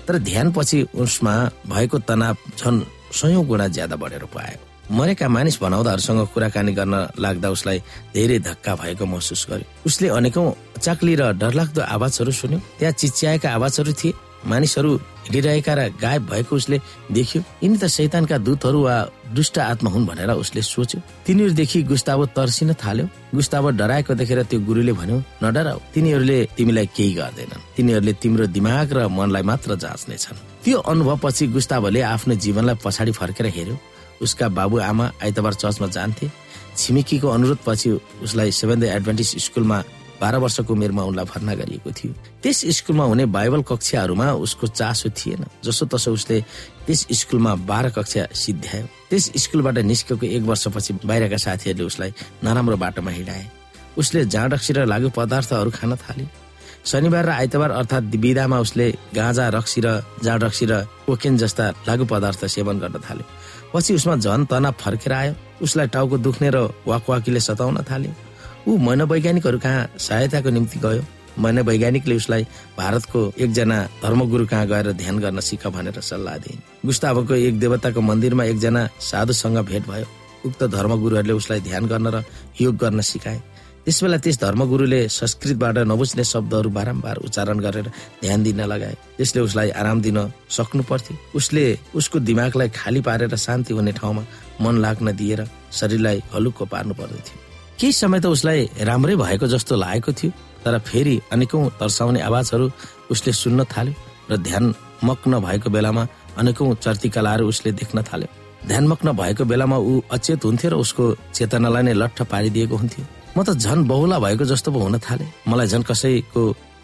तर 0.04 0.20
ध्यान 0.20 0.52
पछि 0.52 0.84
उसमा 1.00 1.34
भएको 1.72 1.98
तनाव 2.04 2.36
झन् 2.60 2.84
सयौं 3.16 3.48
गुणा 3.48 3.68
ज्यादा 3.68 3.96
बढेर 3.96 4.26
पायो। 4.36 4.69
मरेका 4.92 5.28
मानिस 5.30 5.60
भनाउँदाहरूसँग 5.62 6.28
कुराकानी 6.34 6.72
गर्न 6.74 6.96
लाग्दा 7.20 7.50
उसलाई 7.50 7.80
धेरै 8.14 8.40
धक्का 8.40 8.76
भएको 8.76 9.06
महसुस 9.06 9.46
गर्यो। 9.50 9.68
उसले 9.86 10.08
अनेकौं 10.10 10.80
चाक्ली 10.82 11.14
र 11.16 11.22
डरलाग्दो 11.38 11.82
आवाजहरू 11.82 12.32
सुन्यो। 12.32 12.60
त्यहाँ 12.80 12.94
चिच्याएका 12.98 13.50
आवाजहरू 13.50 13.94
थिए। 13.94 14.14
मानिसहरू 14.40 14.92
हिँडिरहेका 14.96 15.74
र 15.76 15.80
गायब 16.00 16.24
भएको 16.32 16.56
उसले 16.56 16.78
देख्यो। 17.12 17.42
यिनी 17.64 17.78
त 17.78 17.86
शैतानका 17.86 18.38
दूतहरू 18.40 18.80
वा 18.82 18.96
दुष्ट 19.36 19.60
आत्मा 19.60 19.90
हुन् 19.92 20.08
भनेर 20.08 20.32
उसले 20.32 20.62
सोच्यो। 20.64 21.00
तिनीहरूदेखि 21.28 21.80
गुस्ताबो 21.92 22.26
तर्सिन 22.34 22.74
थाल्यो। 22.80 23.06
गुस्ताबो 23.36 23.70
डराएको 23.76 24.14
देखेर 24.16 24.42
त्यो 24.48 24.60
गुरुले 24.64 24.94
भन्यो 24.96 25.18
नडराउ 25.44 25.78
तिनीहरूले 25.94 26.40
तिमीलाई 26.58 26.88
केही 26.96 27.14
गर्दैनन्। 27.20 27.62
तिनीहरूले 27.76 28.14
तिम्रो 28.16 28.46
दिमाग 28.48 28.88
र 28.96 29.08
मनलाई 29.12 29.44
मात्र 29.44 29.76
जाँच्नेछन्। 29.76 30.38
त्यो 30.64 30.78
अनुभव 30.88 31.18
पछि 31.20 31.48
गुस्ताबोले 31.54 32.02
आफ्नो 32.02 32.34
जीवनलाई 32.40 32.76
पछाडि 32.80 33.12
फर्केर 33.12 33.48
हेर्यो 33.54 33.76
उसका 34.22 34.48
बाबु 34.50 34.80
आमा 34.80 35.12
आइतबार 35.24 35.54
चर्चमा 35.54 35.88
जान्थे। 35.88 36.30
छिमेकीको 36.78 37.28
अनुरोध 37.28 37.60
पछि 37.66 37.90
उसलाई 38.24 38.52
सेभेन 38.52 38.84
एडभान्टेज 38.84 39.36
स्कुलमा 39.46 39.78
बाह्र 40.22 40.38
वर्षको 40.44 40.74
उमेरमा 40.74 41.04
उनलाई 41.04 41.26
भर्ना 41.26 41.54
गरिएको 41.56 41.92
थियो। 41.92 42.14
त्यस 42.44 42.60
स्कुलमा 42.78 43.04
हुने 43.04 43.26
बाइबल 43.32 43.62
कक्षाहरूमा 43.64 44.32
उसको 44.44 44.68
चासो 44.70 45.10
थिएन 45.16 45.46
जसो 45.64 45.86
तसो 45.92 46.12
उसले 46.14 46.42
त्यस 46.88 47.06
स्कुलमा 47.20 47.56
बाह्र 47.70 47.90
कक्षा 47.96 48.26
सिद्ध्यायो 48.36 48.88
त्यस 49.10 49.32
स्कुलबाट 49.44 49.78
निस्केको 49.88 50.26
एक 50.26 50.44
वर्षपछि 50.44 50.94
बाहिरका 51.06 51.38
साथीहरूले 51.38 51.86
उसलाई 51.86 52.12
नराम्रो 52.44 52.78
बाटोमा 52.78 53.12
हिँडाए। 53.12 53.46
उसले 53.98 54.26
जाँड 54.26 54.54
रक्सी 54.54 54.74
र 54.74 54.86
लागु 54.86 55.10
पदार्थहरू 55.16 55.72
खान 55.72 55.96
थाल्यो 55.96 56.28
शनिबार 56.86 57.26
र 57.26 57.30
आइतबार 57.30 57.72
अर्थात् 57.72 58.16
विधामा 58.16 58.60
उसले 58.60 58.88
गाँजा 59.16 59.48
रक्सी 59.56 59.82
र 59.82 59.88
जाँड 60.24 60.44
रक्सी 60.44 60.66
र 60.66 60.84
कोकेन 61.08 61.38
जस्ता 61.38 61.66
लागु 61.88 62.06
पदार्थ 62.06 62.46
सेवन 62.46 62.80
गर्न 62.80 63.00
थाल्यो 63.08 63.26
पछि 63.74 63.94
उसमा 63.96 64.16
झन 64.16 64.46
तनाव 64.52 64.74
फर्केर 64.80 65.14
आयो। 65.14 65.34
उसलाई 65.62 65.88
टाउको 65.94 66.18
दुख्ने 66.18 66.50
र 66.50 66.58
वाकवाकीले 66.88 67.40
सताउन 67.40 67.78
थाल्यो। 67.90 68.14
ऊ 68.68 68.78
मनोवैज्ञानिकहरू 68.78 69.60
कहाँ 69.60 69.90
सहायताको 69.98 70.50
निम्ति 70.50 70.80
गयो? 70.80 71.04
मनोवैज्ञानिकले 71.40 72.16
उसलाई 72.16 72.44
भारतको 72.78 73.20
एकजना 73.40 73.78
धर्मगुरु 74.04 74.46
कहाँ 74.48 74.66
गएर 74.68 74.92
ध्यान 74.94 75.20
गर्न 75.20 75.40
सिक 75.40 75.68
भनेर 75.68 76.00
सल्लाह 76.02 76.38
दिए 76.44 76.58
गुस्तावको 76.86 77.34
एक 77.36 77.60
देवताको 77.60 78.02
मन्दिरमा 78.02 78.44
एकजना 78.44 78.82
साधुसँग 79.00 79.58
भेट 79.70 79.88
भयो। 79.88 80.08
उक्त 80.46 80.64
धर्मगुरुहरूले 80.76 81.34
उसलाई 81.34 81.60
ध्यान 81.62 81.86
गर्न 81.88 82.08
र 82.08 82.24
योग 82.62 82.76
गर्न 82.78 83.02
सिकाए। 83.02 83.40
त्यसबेला 83.90 84.18
त्यस 84.22 84.38
धर्मगुरुले 84.38 85.02
संस्कृतबाट 85.10 85.78
नबुझ्ने 85.90 86.24
शब्दहरू 86.24 86.70
बारम्बार 86.70 87.18
उच्चारण 87.26 87.58
गरेर 87.66 87.88
ध्यान 88.22 88.44
दिन 88.46 88.62
लगाए। 88.70 88.96
त्यसले 89.18 89.42
उसलाई 89.42 89.70
आराम 89.82 90.02
दिन 90.06 90.18
सक्नु 90.58 90.84
पर्थ्यो 90.86 91.18
उसले 91.34 91.64
उसको 91.98 92.20
दिमागलाई 92.22 92.70
खाली 92.70 93.02
पारेर 93.02 93.36
शान्ति 93.36 93.74
हुने 93.74 93.92
ठाउँमा 93.98 94.24
मन 94.62 94.76
लाग्न 94.86 95.16
दिएर 95.18 95.42
शरीरलाई 95.74 96.22
हलुक्को 96.34 96.66
पार्नु 96.70 96.94
पर्दथ्यो। 97.02 97.38
केही 97.82 97.94
समय 97.94 98.20
त 98.22 98.26
उसलाई 98.30 98.70
राम्रै 98.86 99.16
भएको 99.26 99.48
जस्तो 99.58 99.76
लागेको 99.76 100.12
थियो 100.14 100.32
तर 100.64 100.78
फेरि 100.86 101.16
अनेकौं 101.34 101.66
तर्साउने 101.82 102.22
आवाजहरू 102.30 102.66
उसले 103.10 103.34
सुन्न 103.34 103.66
थाल्यो 103.74 103.94
र 104.30 104.38
ध्यान 104.38 104.74
मग्न 105.04 105.40
भएको 105.42 105.70
बेलामा 105.74 106.08
अनेकौं 106.38 106.74
चर्तिकलाहरू 106.78 107.48
उसले 107.50 107.72
देख्न 107.74 108.06
थाल्यो। 108.06 108.30
ध्यानमग्न 108.70 109.18
भएको 109.18 109.44
बेलामा 109.50 109.78
ऊ 109.82 110.02
अचेत 110.12 110.46
हुन्थ्यो 110.46 110.70
र 110.72 110.76
उसको 110.86 111.04
चेतनालाई 111.34 111.84
नै 111.90 111.94
लट्ठ 112.02 112.22
पारिदिएको 112.30 112.76
हुन्थ्यो। 112.76 113.06
म 113.40 113.44
त 113.48 113.56
झन 113.56 113.88
बहुला 113.88 114.20
भएको 114.20 114.44
जस्तो 114.52 114.72
पो 114.72 114.80
हुन 114.80 115.00
थाले। 115.00 115.26
मलाई 115.48 115.68
झन 115.72 115.82
कसैको 115.88 116.42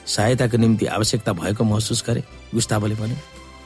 सहायताको 0.08 0.58
निम्ति 0.58 0.86
आवश्यकता 0.88 1.34
भएको 1.36 1.64
महसुस 1.68 2.04
गरे 2.08 2.24
गुस्तावले 2.56 2.96
भन्यो। 2.96 3.18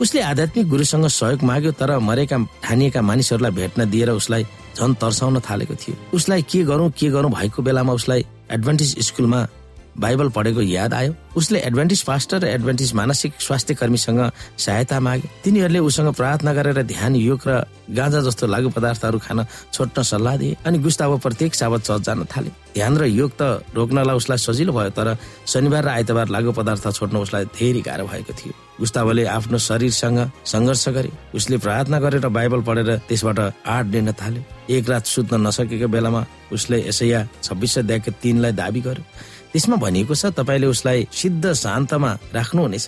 उसले 0.01 0.21
आध्यात्मिक 0.21 0.65
गुरुसँग 0.69 1.05
सहयोग 1.05 1.43
माग्यो 1.43 1.71
तर 1.77 1.97
मरेका 2.01 2.37
ठानिएका 2.63 3.01
मानिसहरूलाई 3.01 3.51
भेट्न 3.51 3.89
दिएर 3.93 4.09
उसलाई 4.09 4.43
झन 4.73 4.93
तर्साउन 4.97 5.39
थालेको 5.45 5.75
थियो। 5.75 5.95
उसलाई 6.17 6.41
के 6.49 6.63
गरौँ 6.65 6.89
के 6.97 7.09
गरौँ 7.13 7.31
भएको 7.31 7.61
बेलामा 7.61 7.93
उसलाई 7.93 8.25
एडभान्टेज 8.49 8.97
स्कुलमा 9.07 9.45
बाइबल 9.97 10.29
पढेको 10.29 10.61
याद 10.61 10.93
आयो। 10.93 11.13
उसले 11.35 11.59
एडभान्टेज 11.59 12.01
पास्टर 12.03 12.39
र 12.43 12.47
एडभान्टेज 12.47 12.93
मानसिक 12.93 13.33
स्वास्थ्य 13.39 13.73
कर्मीसँग 13.73 14.19
सहायता 14.57 14.99
मागे। 14.99 15.29
तिनीहरूले 15.43 15.79
उसँग 15.79 16.13
प्रार्थना 16.13 16.53
गरेर 16.53 16.81
ध्यान 16.83 17.15
योग 17.15 17.41
र 17.47 17.63
गाँजा 17.89 18.19
जस्तो 18.21 18.47
लागु 18.47 18.69
पदार्थहरू 18.69 19.19
खान 19.19 19.45
छोड्न 19.73 20.01
सल्लाह 20.03 20.37
दिए 20.37 20.57
अनि 20.65 20.77
गुस्ताव 20.79 21.17
प्रत्येक 21.17 21.55
साबत 21.55 21.81
चर्च 21.81 22.01
जान 22.05 22.23
थाले। 22.29 22.49
ध्यान 22.73 22.97
र 22.97 23.03
योग 23.05 23.31
त 23.33 23.65
रोक्नलाई 23.75 24.15
उसलाई 24.15 24.37
सजिलो 24.37 24.73
भयो 24.73 24.89
तर 24.93 25.17
शनिबार 25.47 25.83
र 25.83 25.89
आइतबार 25.89 26.27
लागु 26.29 26.51
पदार्थ 26.53 26.89
छोड्न 26.91 27.17
उसलाई 27.17 27.45
धेरै 27.55 27.81
गाह्रो 27.81 28.05
भएको 28.07 28.33
थियो। 28.33 28.53
गुस्तावले 28.79 29.25
आफ्नो 29.27 29.57
शरीरसँग 29.57 30.19
सङ्घर्ष 30.45 30.87
गरे। 30.95 31.11
उसले 31.35 31.57
प्रार्थना 31.57 31.99
गरेर 31.99 32.27
बाइबल 32.27 32.61
पढेर 32.61 32.89
त्यसबाट 33.09 33.39
आठ 33.67 33.85
लिन 33.91 34.11
थाल्यो 34.15 34.41
एक 34.69 34.89
रात 34.89 35.05
सुत्न 35.05 35.41
नसकेको 35.47 35.87
बेलामा 35.87 36.25
उसले 36.53 36.77
यसैया 36.87 37.27
छब्बिस 37.43 37.77
अध्यायको 37.77 38.11
तिनलाई 38.21 38.51
दावी 38.53 38.81
गर्यो। 38.81 39.03
त्यसमा 39.53 39.75
भनिएको 39.75 40.13
छ 40.15 40.25
तपाईँले 40.37 40.67
उसलाई 40.67 41.07
सिद्ध 41.11 41.53
शान्तमा 41.53 42.11
राख्नुहुनेछ 42.33 42.87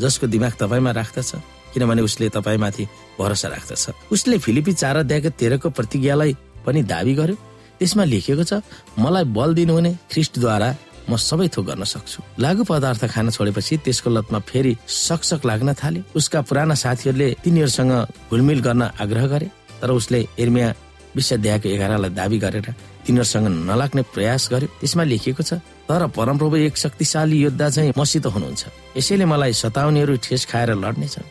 जसको 0.00 0.26
दिमाग 0.26 0.52
तपाईँमा 0.60 0.90
राख्दछ 1.00 1.30
किनभने 1.72 2.02
उसले 2.02 2.28
तपाईँमाथि 2.28 2.84
भरोसा 3.18 3.48
राख्दछ। 3.48 4.12
उसले 4.12 4.38
फिलिपी 4.38 4.72
चार 4.72 4.96
अध्यायको 4.96 5.30
तेह्रको 5.40 5.68
प्रतिज्ञालाई 5.72 6.32
पनि 6.66 6.82
दावी 6.84 7.14
गर्यो। 7.14 7.36
त्यसमा 7.80 8.04
लेखिएको 8.04 8.44
छ 8.44 8.60
मलाई 8.98 9.24
बल 9.32 9.54
दिनुहुने 9.54 9.92
ख्रिस्टद्वारा 10.12 10.68
म 11.08 11.16
सबै 11.18 11.48
थोक 11.48 11.64
गर्न 11.66 11.84
सक्छु। 11.84 12.22
लागु 12.38 12.62
पदार्थ 12.68 13.02
खान 13.08 13.30
छोडेपछि 13.32 13.76
त्यसको 13.84 14.10
लतमा 14.10 14.38
फेरि 14.38 14.76
सकसक 14.86 15.40
लाग्न 15.48 15.72
थाल्यो 15.80 16.02
उसका 16.14 16.40
पुराना 16.46 16.74
साथीहरूले 16.76 17.28
तिनीहरूसँग 17.42 17.92
घुलमिल 18.30 18.60
गर्न 18.60 18.82
आग्रह 19.02 19.26
गरे 19.32 19.48
तर 19.80 19.90
उसले 19.90 20.20
एर्मिया 20.38 20.68
विश्व 21.16 21.34
अध्यायको 21.36 21.68
एघारलाई 21.68 22.10
दावी 22.20 22.38
गरेर 22.38 22.68
तिनीहरूसँग 23.06 23.46
नलाग्ने 23.66 24.02
प्रयास 24.14 24.48
गर्यो। 24.52 24.68
त्यसमा 24.80 25.04
लेखिएको 25.10 25.42
छ 25.42 25.58
तर 25.88 26.06
परमप्रभु 26.16 26.56
एक 26.68 26.76
शक्तिशाली 26.76 27.36
योद्धा 27.42 27.68
चाहिँ 27.68 27.92
मसित 27.98 28.26
हुनुहुन्छ। 28.26 28.62
यसैले 28.96 29.24
मलाई 29.24 29.52
सताउनेहरू 29.52 30.16
ठेस 30.24 30.42
खाएर 30.50 30.70
लड्नेछन् 30.74 31.28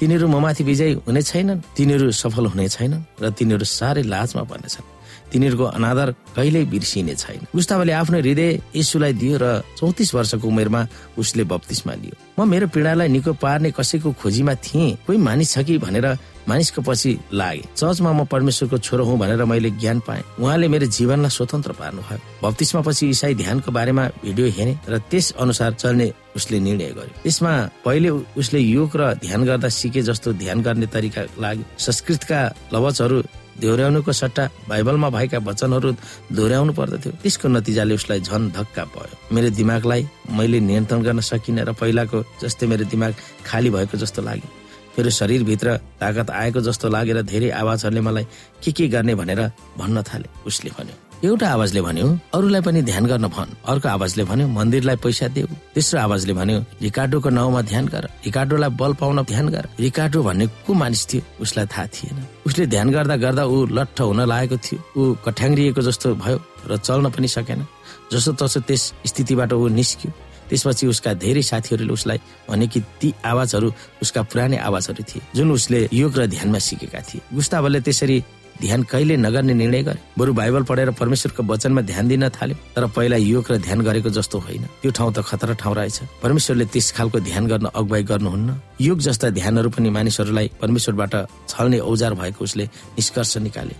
तिनीहरू 0.00 0.26
ममाथि 0.28 0.64
विजय 0.64 0.92
हुने 1.06 1.22
छैनन् 1.22 1.60
तिनीहरू 1.76 2.10
सफल 2.10 2.46
हुने 2.52 2.68
छैनन् 2.68 3.02
र 3.22 3.30
तिनीहरू 3.30 3.64
साह्रै 3.64 4.02
लाजमा 4.02 4.42
पर्नेछन् 4.50 4.90
तिनीहरूको 5.32 5.64
अनादर 5.78 6.08
कहिल्यै 6.36 6.64
बिर्सिने 6.72 7.14
छैन। 7.14 7.40
गुस्तावले 7.54 7.92
आफ्नो 7.92 8.18
हृदय 8.20 8.50
यीशुलाई 8.76 9.12
दियो 9.16 9.36
र 9.40 9.46
चौतिस 9.78 10.14
वर्षको 10.14 10.46
उमेरमा 10.48 10.80
उसले 11.16 11.44
बत्तिसमा 11.48 11.94
लियो। 12.02 12.14
म 12.36 12.48
मेरो 12.48 12.66
पीडालाई 12.68 13.08
निको 13.08 13.32
पार्ने 13.40 13.70
कसैको 13.72 14.12
खोजीमा 14.20 14.54
थिएँ 14.60 14.96
कोही 15.06 15.18
मानिस 15.18 15.48
छ 15.54 15.64
कि 15.64 15.78
भनेर 15.78 16.06
मानिसको 16.48 16.82
पछि 16.82 17.10
लागे। 17.32 17.62
चर्चमा 17.76 18.12
म 18.12 18.24
परमेश्वरको 18.26 18.78
छोरो 18.78 19.04
हुँ 19.04 19.18
भनेर 19.18 19.44
मैले 19.44 19.70
ज्ञान 19.78 20.00
पाएँ। 20.06 20.22
उहाँले 20.40 20.68
मेरो 20.68 20.86
जीवनलाई 20.86 21.30
स्वतन्त्र 21.30 21.72
पार्नुभयो। 21.78 22.18
बत्तिसमा 22.42 22.80
पछि 22.82 23.08
इसाई 23.10 23.34
ध्यानको 23.34 23.70
बारेमा 23.72 24.04
भिडियो 24.24 24.46
हेरे 24.56 24.74
र 24.88 24.98
त्यस 25.10 25.30
अनुसार 25.38 25.72
चल्ने 25.78 26.12
उसले 26.36 26.58
निर्णय 26.60 26.90
गर्यो। 26.98 27.22
त्यसमा 27.22 27.52
पहिले 27.84 28.08
उसले 28.40 28.60
योग 28.60 28.96
र 28.96 29.14
ध्यान 29.22 29.44
गर्दा 29.44 29.68
सिके 29.68 30.02
जस्तो 30.02 30.32
ध्यान 30.42 30.62
गर्ने 30.62 30.86
तरिका 30.86 31.22
लाग्यो। 31.38 31.64
संस्कृतका 31.78 32.40
लवचहरू 32.74 33.22
दोहोऱ्याउनुको 33.52 34.12
सट्टा 34.12 34.44
बाइबलमा 34.68 35.08
भएका 35.12 35.38
वचनहरू 35.44 35.90
दोहोऱ्याउनु 36.32 36.72
पर्दथ्यो। 36.72 37.12
त्यसको 37.22 37.48
नतिजाले 37.48 37.94
उसलाई 37.94 38.20
झन 38.20 38.48
धक्का 38.56 38.84
भयो। 38.96 39.34
मेरो 39.34 39.48
दिमागलाई 39.52 40.02
मैले 40.32 40.60
नियन्त्रण 40.60 41.02
गर्न 41.04 41.20
सकिनँ 41.20 41.64
र 41.68 41.72
पहिलाको 41.76 42.18
जस्तै 42.42 42.66
मेरो 42.66 42.84
दिमाग 42.88 43.12
खाली 43.44 43.70
भएको 43.70 43.96
जस्तो 44.00 44.22
लाग्यो। 44.24 44.61
मेरो 44.98 45.10
शरीरभित्र 45.10 45.76
तागत 46.00 46.30
आएको 46.30 46.60
जस्तो 46.60 46.88
लागेर 46.88 47.22
धेरै 47.22 47.50
आवाजहरूले 47.50 48.00
मलाई 48.00 48.24
के 48.64 48.72
के 48.72 48.88
गर्ने 48.88 49.14
भनेर 49.14 49.40
भन्न 49.78 50.02
थाले 50.02 50.28
उसले 50.46 50.70
भन्यो। 50.78 50.96
एउटा 51.22 51.48
आवाजले 51.48 51.80
भन्यो 51.80 52.06
अरूलाई 52.34 52.60
पनि 52.60 52.82
ध्यान 52.82 53.06
गर्न 53.06 53.26
भन्। 53.30 53.50
अर्को 53.70 53.88
आवाजले 53.88 54.24
भन्यो 54.26 54.46
मन्दिरलाई 54.48 54.96
पैसा 54.98 55.28
देऊ। 55.30 55.46
तेस्रो 55.74 56.00
आवाजले 56.00 56.32
भन्यो 56.34 56.58
रिकार्डोको 56.82 57.28
नाउँमा 57.30 57.62
ध्यान 57.62 57.88
गर। 57.88 58.04
रिकार्डोलाई 58.26 58.70
बल 58.74 58.92
पाउन 59.00 59.22
ध्यान 59.22 59.48
गर। 59.48 59.68
रिकार्डो 59.80 60.22
भन्ने 60.22 60.46
को 60.66 60.74
मानिस 60.74 61.06
थियो? 61.08 61.22
उसलाई 61.40 61.66
थाहा 61.66 61.86
थिएन। 61.86 62.26
उसले 62.46 62.66
ध्यान 62.66 62.90
गर्दा 62.90 63.16
गर्दा 63.16 63.44
ऊ 63.44 63.66
लट्ठ 63.70 64.00
हुन 64.00 64.20
लागेको 64.26 64.56
थियो। 64.56 64.78
ऊ 64.98 65.14
कठ्याङ्ग्रिएको 65.24 65.82
जस्तो 65.82 66.14
भयो 66.14 66.38
र 66.66 66.76
चल्न 66.76 67.10
पनि 67.10 67.28
सकेन। 67.28 67.66
जसो 68.12 68.32
तसो 68.34 68.60
त्यस 68.66 68.82
स्थितिबाट 69.06 69.52
ऊ 69.52 69.68
निस्क्यो। 69.78 70.10
त्यसपछि 70.52 70.86
उसका 70.86 71.12
धेरै 71.16 71.42
साथीहरूले 71.42 71.92
उसलाई 71.92 72.18
भने 72.48 72.66
कि 72.68 72.80
ती 73.00 73.08
आवाजहरू 73.24 73.72
उसका 74.02 74.22
पुरानै 74.28 74.56
आवाजहरू 74.60 75.02
थिए 75.08 75.22
जुन 75.32 75.50
उसले 75.56 75.88
योग 75.88 76.12
र 76.18 76.26
ध्यानमा 76.28 76.58
सिकेका 76.60 77.00
थिए। 77.08 77.20
गुस्तावले 77.32 77.80
त्यसरी 77.80 78.16
ध्यान 78.60 78.82
कहिले 78.84 79.16
नगर्ने 79.16 79.54
निर्णय 79.54 79.82
गरे। 79.82 80.00
बरु 80.18 80.32
बाइबल 80.32 80.62
पढेर 80.68 80.90
परमेश्वरको 81.00 81.42
वचनमा 81.42 81.80
ध्यान 81.82 82.08
दिन 82.08 82.28
थाल्यो 82.28 82.56
तर 82.76 82.86
पहिला 82.92 83.16
योग 83.16 83.44
र 83.50 83.56
ध्यान 83.58 83.80
गरेको 83.80 84.10
जस्तो 84.12 84.38
होइन। 84.38 84.64
त्यो 84.82 84.90
ठाउँ 84.92 85.12
त 85.16 85.18
खतरा 85.24 85.54
ठाउँ 85.56 85.74
रहेछ। 85.74 85.98
परमेश्वरले 86.22 86.64
त्यस 86.68 86.92
खालको 86.92 87.18
ध्यान 87.26 87.46
गर्न 87.48 87.66
अगुवाई 87.72 88.02
गर्नुहुन्न। 88.12 88.50
योग 88.80 88.98
जस्ता 89.00 89.30
ध्यानहरू 89.32 89.68
पनि 89.72 89.90
मानिसहरूलाई 89.90 90.50
परमेश्वरबाट 90.60 91.14
छल्ने 91.48 91.78
औजार 91.80 92.12
भएको 92.14 92.44
उसले 92.44 92.64
निष्कर्ष 93.00 93.36
निकाल्यो। 93.48 93.78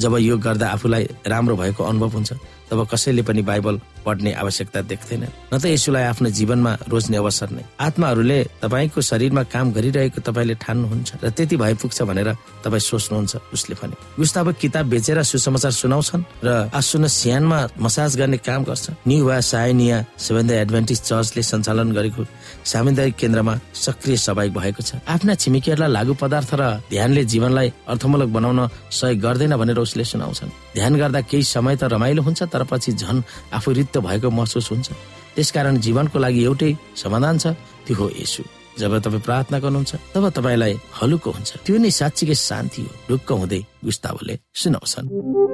जब 0.00 0.16
योग 0.18 0.40
गर्दा 0.40 0.66
आफूलाई 0.72 1.04
राम्रो 1.28 1.54
भएको 1.56 1.84
अनुभव 1.84 2.10
हुन्छ 2.16 2.32
तब 2.70 2.86
कसैले 2.92 3.22
पनि 3.22 3.42
बाइबल 3.42 3.80
पढ्ने 4.04 4.32
आवश्यकता 4.32 4.80
देख्दैन। 4.90 5.24
न 5.52 5.58
त 5.58 5.64
यसुलाई 5.72 6.04
आफ्नो 6.12 6.28
जीवनमा 6.30 6.72
रोज्ने 6.88 7.16
अवसर 7.16 7.48
नै। 7.56 7.64
आत्माहरूले 7.80 8.38
तपाईँको 8.62 9.00
शरीरमा 9.00 9.42
काम 9.48 9.72
गरिरहेको 9.72 10.20
तपाईँले 10.20 10.54
ठान्नुहुन्छ 10.60 11.10
र 11.24 11.28
त्यति 11.32 11.56
भए 11.56 11.74
पुग्छ 11.80 11.98
भनेर 12.08 12.28
तपाईँ 12.64 12.84
सोच्नुहुन्छ 12.88 13.32
उसले 13.54 13.74
भने। 13.80 13.96
गुस्ताब 14.18 14.46
किताब 14.60 14.84
बेचेर 14.92 15.22
सुसमाचार 15.22 15.72
सुनाउँछन् 15.72 16.22
र 16.44 16.48
आसुन 16.72 17.06
सियानमा 17.08 17.58
मसाज 17.80 18.16
गर्ने 18.16 18.38
काम 18.44 18.60
गर्छ 18.64 18.86
न्यु 19.08 19.24
वा 19.24 19.40
सायनिया 19.40 19.98
सेभेन 20.18 20.50
एडभान्टेज 20.50 21.00
चर्चले 21.08 21.42
सञ्चालन 21.42 21.92
गरेको 21.96 22.22
सामुदायिक 22.64 23.14
केन्द्रमा 23.16 23.54
सक्रिय 23.72 24.16
सहभागी 24.16 24.50
भएको 24.52 24.82
छ। 24.82 25.00
आफ्ना 25.08 25.34
छिमेकीहरूलाई 25.34 25.90
लागु 25.92 26.14
पदार्थ 26.20 26.50
र 26.60 26.62
ध्यानले 26.92 27.24
जीवनलाई 27.24 27.68
अर्थमूलक 27.88 28.28
बनाउन 28.36 28.60
सहयोग 28.90 29.20
गर्दैन 29.20 29.56
भनेर 29.56 29.78
उसले 29.78 30.04
सुनाउँछन्। 30.04 30.50
ध्यान 30.76 30.92
गर्दा 31.00 31.20
केही 31.30 31.42
समय 31.44 31.76
त 31.76 31.88
रमाइलो 31.88 32.22
हुन्छ 32.22 32.42
तर 32.54 32.62
पछि 32.70 32.92
झन 32.94 33.22
आफू 33.50 33.72
रित्त 33.74 33.98
भएको 33.98 34.30
महसुस 34.30 34.70
हुन्छ। 34.70 34.88
त्यसकारण 35.34 35.74
जीवनको 35.82 36.18
लागि 36.18 36.40
एउटै 36.44 36.70
समाधान 36.94 37.38
छ 37.42 37.46
त्यो 37.86 37.94
हो 37.98 38.06
यसु 38.14 38.42
जब 38.78 38.98
तपाईँ 39.02 39.22
प्रार्थना 39.26 39.58
गर्नुहुन्छ 39.58 39.92
तब 40.14 40.24
तपाईँलाई 40.30 40.74
हलुको 41.02 41.30
हुन्छ। 41.30 41.50
त्यो 41.66 41.78
नै 41.78 41.90
साँच्चीकै 41.90 42.34
शान्ति 42.34 42.82
हो। 42.82 42.90
ढुक्क 43.10 43.30
हुँदै 43.30 43.60
गुस्तावले 43.84 44.34
सुनाउँछन्। 44.54 45.53